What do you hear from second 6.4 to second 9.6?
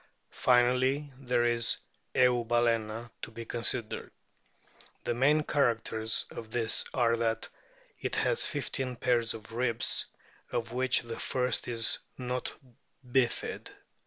this are that it has fifteen pairs of